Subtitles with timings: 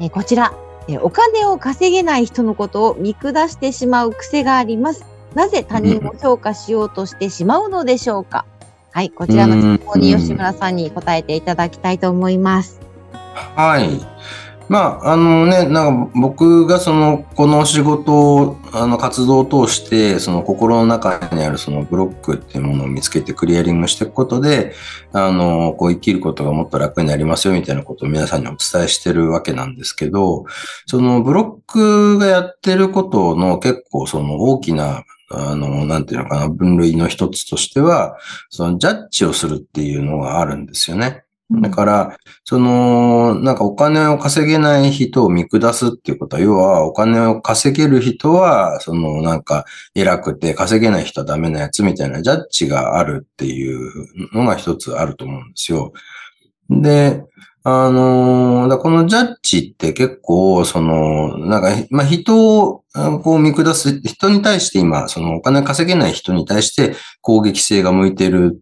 [0.00, 0.52] えーこちら、
[0.88, 5.04] えーお金を稼げない人のことを見下してしまう癖があります。
[5.34, 8.44] なぜ他人を評価しようとしてしまうのでしょうか？
[8.92, 12.80] はい、こちらの質問にうん吉村さんに答えていただきたいと思います。
[13.56, 14.00] はい。
[14.68, 24.72] まあ、あのね、なんか僕がその、この仕事を、あの、活動を通して、その心の中にあるそのブロックっていうものを見つけてクリアリングしていくことで、
[25.12, 30.46] あの、こう生きることがもっと楽になりますよみたいなことを皆さんにお伝えしてるわけなんですけど、
[30.86, 38.16] そのブロックがやってることの結構その大きなあの、なんていうのかな、分類の一つとしては、
[38.50, 41.24] そのジャッジをするっていうのがあるんですよね。
[41.50, 55.92] だから、その、なんかお金を稼げない人を見下すっていうことは、要はお金を稼げる人は、そのなんか偉くて稼げない人はダメなやつみたいなジャッジがあるっていうのが一つあると思うんですよ。
[56.70, 57.24] で、
[57.66, 62.84] あのーだこのジャッジって結構、その、なんか、まあ、人を
[63.22, 68.60] こう見下す、人に対して今、そのお金稼げない人に対して攻撃性が向いてる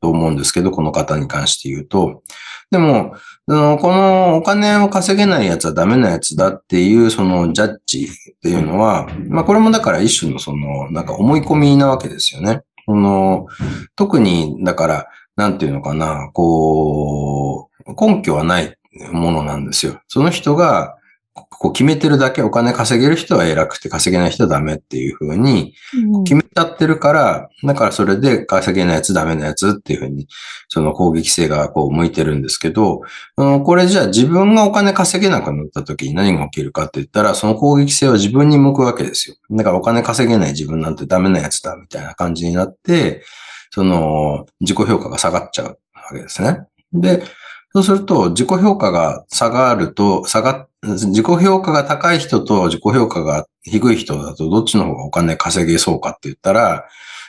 [0.00, 2.24] と思うんですけど、この方に関して言うと。
[2.72, 3.14] でも、
[3.48, 12.62] そのこのお金を稼げないやつはダメなやつだっていう、そのジャッジっていうのは、まあこれもだから一種のその、なんか思い込みなわけですよね。
[12.86, 13.46] この、
[13.94, 15.06] 特に、だから、
[15.42, 18.76] なんていうのかな、こう、根拠はない
[19.10, 20.00] ものなんですよ。
[20.06, 20.96] その人が、
[21.34, 25.72] こう決めてるだけお金稼げる人は偉くて稼げない人はダメっていうふうに
[26.14, 30.28] うん決めちゃってるから、だからそれで稼げないやつダメなやつっていうふうに、
[30.68, 33.00] その攻撃性がこう向いてるんですけど、
[33.38, 39.36] うんこれじゃあ自分がお金稼げなくなった時に何が起きるかって言ったら、その攻撃性は自分に向くわけですよ。
[39.50, 43.24] だからお金稼げない自分なんてダメなやつだみたいな感じになって、
[43.72, 45.76] その自己評価が下がっちゃうわ
[46.12, 46.66] けですね。
[46.92, 47.22] で、
[47.72, 56.84] そうすると自己評価が下がると、下がっ、自己評価が高い人と自己評価が低い人だとどっちの方がお金稼げそうかって言ったら、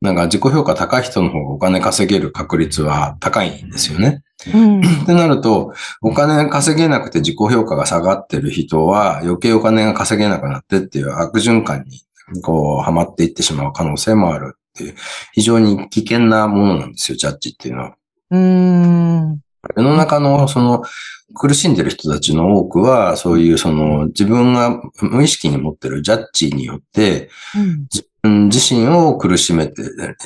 [0.00, 4.24] なんか自己評価高い人の方がお金稼げる確率は高いんですよね。
[4.52, 5.72] うんってなると、
[6.02, 12.02] お金稼げなくて自己評価が下がってる人は余計お金が稼げなくなってっていう悪循環に
[12.42, 14.94] こう、はまっていってしまう可能性もあるっていう、
[15.32, 17.96] 非常に危険なものなんですよ、ジャッジっていうのは。
[18.30, 19.40] うーん。
[19.76, 20.82] 世の中のその
[21.34, 29.82] 苦しんでる人たちの多くは、そういうその自分が無意識に持ってるジャッジによって、うん自分自身を苦しめて、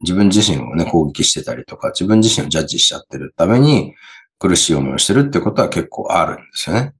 [0.00, 3.94] 自分自身をね、攻撃してたりとか、自分自身をジャッジしちゃってるために
[4.38, 6.92] 苦しい思いをしてるってことは結構あるんですよね。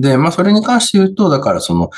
[0.00, 1.90] で、まあそれに関して言うと、だからその、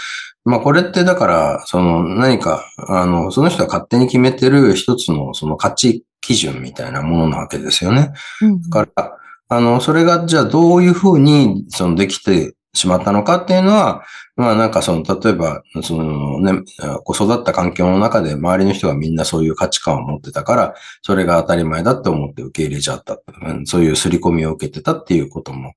[0.45, 8.13] まあこれってだから、その何か、あの、その人が勝手に決めてる一つのその価値基準みたいなものなわけですよね。
[8.43, 9.17] うんだから、
[9.53, 14.05] あの、それがじゃあどういうふうに、そのできてしまったのかっていうのは、
[14.37, 16.63] まあなんかその、例えば、そのね、
[17.05, 23.19] こう育った環境の中で周りの人がみんなそういう価値観を持ってたから、それが当たり前だって思って受け入れちゃった。
[23.45, 25.75] うんそういう刷り込みを受けてたっていうことも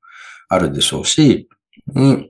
[0.50, 1.48] あるでしょうし、
[1.96, 2.30] うん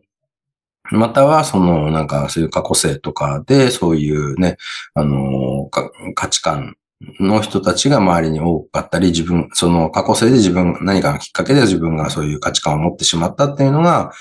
[0.91, 4.57] または、その、なんか、そういう過去性とかで、そういうね、
[4.93, 5.69] あの、
[6.13, 6.75] 価値観
[7.19, 14.11] の人たちが周りに多かったり、自分、その過去性で自分、何かのきっかけで自分がそういう価値観を持ってしまったっていうのが、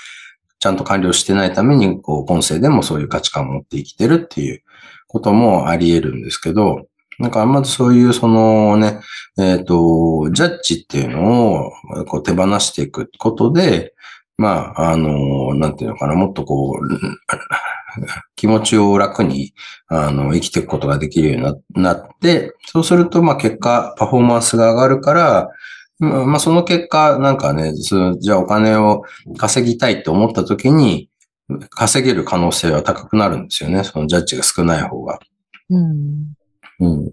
[0.59, 4.63] ちゃんと完了してないために、こう、今世でもそういう価値観を持って生きてるっていう
[5.07, 6.87] こともあり得るんですけど、
[7.19, 8.99] なんか、まずそういう、そのね、
[9.37, 11.71] えっ、と、ジャッジっていうのを、
[12.05, 13.93] こう、手放していくことで、
[14.37, 16.87] まあ、あの、なんていうのかな、もっとこう、
[18.35, 19.53] 気持ちを楽に、
[19.87, 21.43] あの、生きていくことができるように
[21.75, 25.49] ななって、そうすると、まあ、結果、パフォーマンスが上がるから、
[25.99, 29.03] まあ、まあその結果、なんかね、じゃあお金を
[29.37, 31.09] 稼ぎたいと思った時に、
[31.69, 33.83] 稼げる可能性は高くなるんですよね。
[33.83, 35.19] そのジャッジが少ない方が。
[35.69, 36.33] うん。
[36.79, 37.11] うん。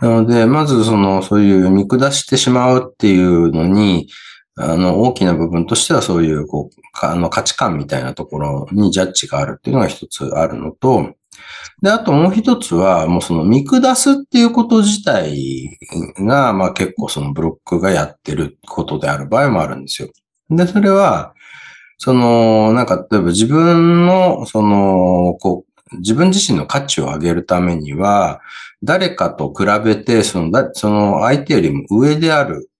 [0.00, 4.08] なので、まずその、そういう見下してしまうっていうのに、
[4.58, 11.14] あの、大きな部分としてはそういう、こう、あの価値観みたいなところにジャッジがあるっていうのが一つあるのと、
[11.82, 15.78] で、あともう一つは、もうその見下すっていうこと自体
[16.20, 20.08] が、まあ結構そのブロックがやってることである場合もあるんですよ。
[20.48, 21.34] で、それは、
[21.98, 28.40] その、なんか、例えば自分の、その、こう、自分自身の価値を上げるためには、
[28.82, 32.70] 誰かと比べて、その、その相手よりも上である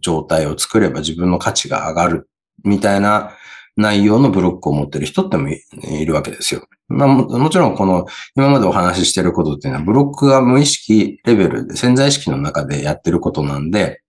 [0.00, 2.28] 状態を作れば自分の価値が上がる
[2.64, 3.32] みたいな
[3.76, 6.66] 内容のブロックを持ってる人ってもいるわけですよ。
[6.88, 8.06] まあも、ちろんこの
[8.36, 14.02] 今までお話ししてることっていうのはブロックが無意識レベルで潜在意識の中でやってることなんで、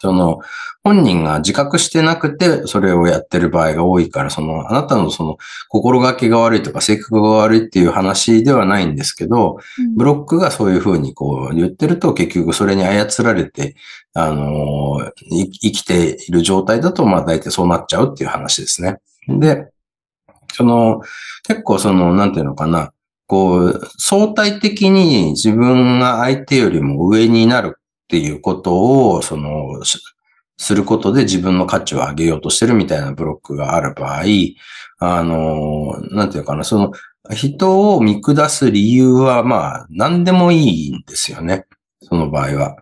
[0.00, 0.40] その、
[0.84, 5.36] 本人が自覚してなくて、それをやってる場合が多いから、その、あなたのその、
[5.68, 9.58] 心がけが悪いとか、性格が悪いっていう話ではないんですけど、
[9.96, 13.74] ブロックがそういうふうにこう言ってると、結局それに操られて、
[14.14, 18.98] あの生きている状態だと、まあ大体そうなっちゃうっていう話ですね。
[19.28, 19.68] で、
[20.52, 21.02] その、
[21.46, 22.92] 結構その、なんていうのかな、
[23.26, 27.77] こう、相対的に自分が相手よりも上になる
[28.08, 29.84] っていうことを、その、
[30.56, 34.22] することで自分の価値を上げようとしてるみたいなブロックがある場合、
[34.98, 36.92] あの、なんていうかな、その、
[37.34, 41.66] 人を見下す理由は、まあ、何でもいいんですよね。
[42.00, 42.76] その場合は。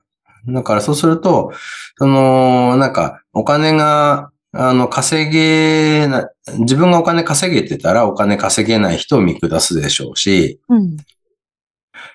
[0.46, 1.52] だからそうすると、
[1.98, 10.96] その、なんか、お金が、あの、稼げな、自分がお金稼げてたらお金稼げない人を見下すでしょうし、うん。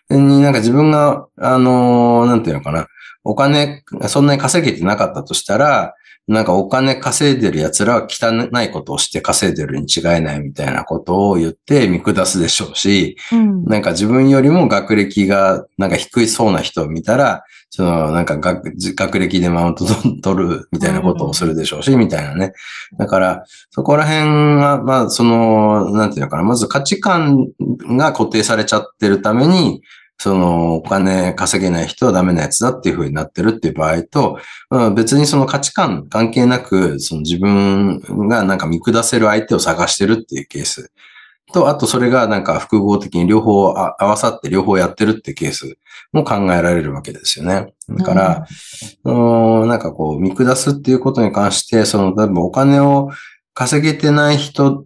[0.10, 2.88] になんか自分が、あの、なんていうのかな、
[3.24, 5.94] お金、そんなに稼げてなかったとしたら、
[6.28, 19.86] なんかお金稼いでる奴らは汚いことをして稼いでるに違いないみたいなことを言って見下すでしょうし、うん、なんか自分よりも学歴がなんか低いそうな人を見たら、そのなんか学学歴でマウント
[20.22, 22.54] 取るみたいなことをするでしょうし、みたいなね。
[22.98, 27.48] だからそこら辺は、まあその、なんていうのかな、まず価値観
[27.90, 29.82] が固定されちゃってるために、
[30.22, 34.38] そのお金稼げない人はダメなやつだっていう風になってるっていう場合と、
[34.70, 40.92] まあ、別にその価値観関係なく、その自分がなんか見下せる相手を探してるっていうケース。
[41.52, 45.76] と、あとそれがなんか複合的に両方合わさって両方やってるってケース
[46.14, 47.74] も考えられるわけですよね。
[47.90, 48.48] だから、
[49.06, 53.10] うん、なんかこう見下すっていうことに関して、その、例えばお金を
[53.56, 54.86] 稼げてない人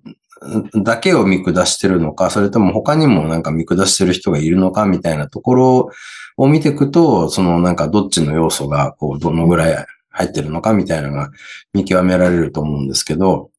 [0.83, 5.91] だけを見下してるのか、それとも他にもなんか見下してる人がいるのかみたいなところ
[6.37, 11.31] を見ていくと、そのなんかどっちの要素がこうどのぐらい入ってるのかみたいなのが
[11.73, 13.49] 見極められると思うんですけど、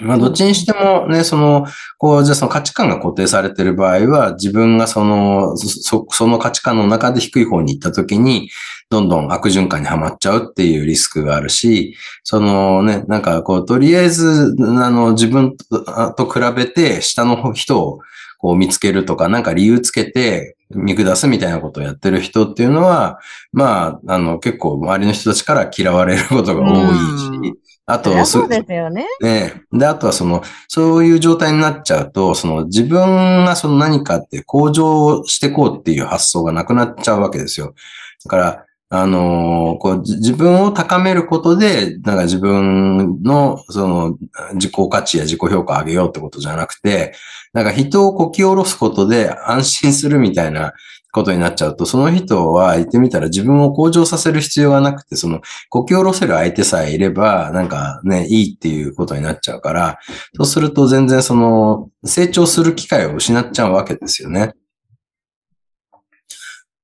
[0.00, 1.66] まあ、どっちにしてもね、その、
[1.96, 8.50] こう、じゃあその価値観が固定されている場合は、自分がその、そ、その価値観の中で低い方に行った時に、
[8.90, 15.56] どんどん悪循環にはまっちゃうっていうリスクがあるし、そのね、なんかこう、とりあえず、あの、自分
[16.16, 18.00] と比べて下の人を
[18.38, 23.18] こう見つけるとか、なんか理由つけて見下すみたいなことをやってる人っていうのは、
[23.52, 27.58] まあ、あの、結構周りの人たちから嫌われることが多いし、
[27.90, 29.06] あと、そうですよね。
[29.22, 29.62] ね。
[29.72, 37.74] で、あとはその、そういう状態になっちゃうと、その自分がその何かって向上していこうっていう発想がなくなっちゃうわけですよ。
[38.24, 44.18] だから、あのー、こう、自分を高めることで、なんか自分の、その、
[44.54, 47.14] 自己価値や自己評価を上げようってことじゃなくて、
[47.54, 50.74] なんか人をこき下ろすことで安心するみたいな
[51.12, 55.40] ことになっちゃうと、その人は言ってみたら自分を向上させる必要がなくて、その、
[55.70, 59.98] こき下ろせる相手さえいれば、なんかね、いいっていうことになっちゃうから、
[60.36, 64.52] そうすると全然その、成長する機会を失っちゃうわけですよね。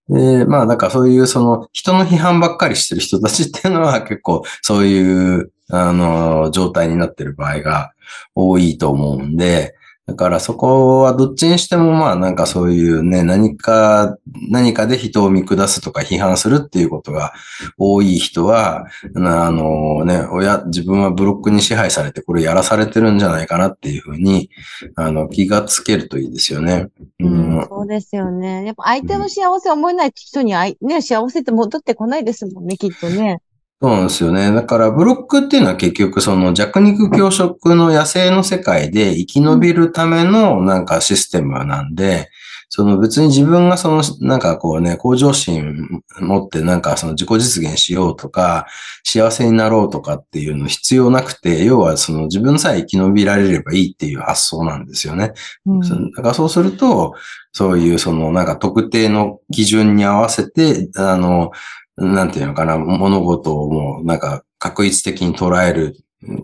[0.09, 7.93] で、まあ、だからそういうその人の批判ばっかりしてる人たちっていうのは結構そういう、あの、状態になってる場合が
[8.35, 9.75] 多いと思うんで、
[10.07, 14.19] だからそこはどっちにしてもまあなんかそういうね、何か、
[14.51, 17.33] 何かで人を見下すとか批判するっていうことが
[17.79, 24.51] 多い人は、あのね、親、自分はブロックに支配されてこれやらされてるんじゃないかなっていうふうに、
[24.95, 26.89] あの、気がつけるといいですよね。
[27.21, 28.67] うん、そうですよね。
[28.67, 33.41] やっぱ相手の幸せを思えない人に、ね、幸せって戻ってこないですもんね、きっとね。
[33.81, 34.53] そうなんですよね。
[34.53, 42.31] だからブロックっていうのは結局その弱肉強食の野生の世界で生き延びるためのなんかシステムなんで、
[42.77, 48.67] その別に自分がそのなんかこうね、向上心持ってなんかその自己実現しようとか、
[49.05, 55.35] 幸せになろうとかっていうの必要なくて、要はその自分さえ生き延びられればいいっていう発想なんですよね。
[55.67, 55.81] うん、
[56.13, 57.15] だからそうすると、
[57.53, 61.53] そういうそのなんか特定の基準に合わせて、あの、
[61.97, 65.97] なんていうのかな、物事をもうなんか確一的に捉える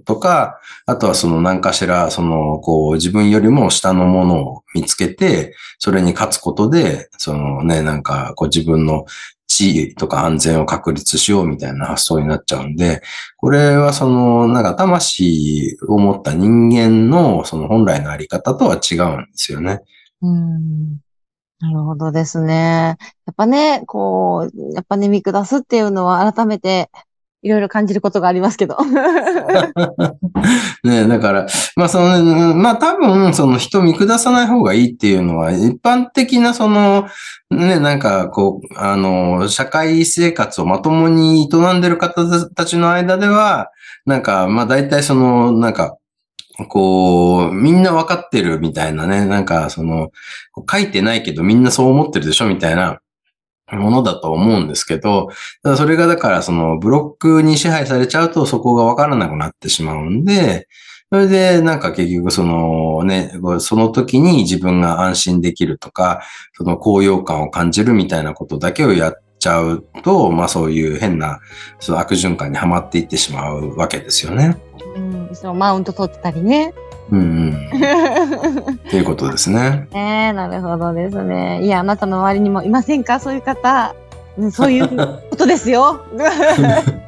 [0.04, 9.04] とか、あとはその何かしら、その、こう自分よりも下のものを見つけて、それに勝つことで、そのね、なんかこう自分の
[9.47, 13.02] 地位とか安全を確立しようみたいな発想になっちゃうんで、
[13.37, 19.80] これはその、なんか魂を持った人間のその本来のあり方とは違うんですよね。
[20.23, 21.00] うん。
[21.60, 22.96] なるほどですね。
[23.26, 26.90] やっぱね、こう、やっぱね、見下すっていうのは改めて
[27.42, 28.76] いろいろ感じることがありますけど。
[30.84, 37.08] ねだから、まあその、まあ多分、その人見下さない方がいいっていうのは、一般的なその、
[37.50, 43.70] ね、なんかこう、あの、社会生活をまともに営んでる方たちの間では、
[44.04, 45.96] なんか、まあ大体その、なんか、
[46.68, 50.10] こう、みんなわかってるみたいなね、なんかその、
[50.70, 53.00] 書いてないけどみんなそう思ってるでしょみたいな
[53.72, 55.28] ものだと思うんですけど、
[55.62, 60.68] ただそれがだからそのブロックに支配されちゃうとそこがわからなくなってしまうんで、
[61.12, 66.22] それでなんか結局そのね、その時に自分が安心できるとか、
[66.54, 71.40] その高揚感を感じるみたいなことだけをやっちゃうと、まあそういう変な
[71.80, 74.56] その悪循環にはまっていってしまうわけですよね。
[75.30, 76.75] うん、そのマウント取ってたりね。
[77.10, 77.54] うんうん。
[78.87, 79.88] っていうことですね。
[79.92, 81.64] ねえ、なるほどですね。
[81.64, 83.18] いや、あなたの周りにもいませんか？
[83.18, 83.94] そういう方。
[84.38, 84.88] うんそういう
[85.30, 86.00] ことですよ。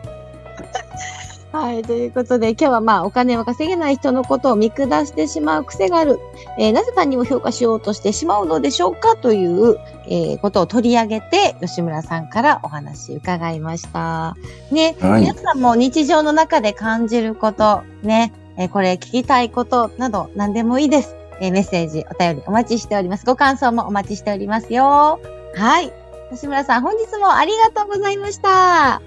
[1.53, 1.83] はい。
[1.83, 6.19] ということで、今日はまあ、お金を稼げない人のことを見下してしまう癖がある。
[6.59, 9.77] えーなぜ他人を評価しようとしてしまうのでしょうかという、
[10.09, 14.35] えーことを取り上げて、吉村さんからお話伺いました。
[14.71, 21.15] ね、はい皆さんも日常の中で感じること、ね、えーこれ聞きたいことなど何でもいいです。
[21.43, 23.27] えーメッセージ、お便りお待ちしております。
[23.27, 25.21] ご感想もお待ちしておりますよ。
[25.55, 25.93] はい。
[26.33, 28.95] 吉村さん、本日もありがとうございました。
[28.95, 29.03] あ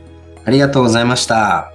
[0.48, 1.75] りがとうございました。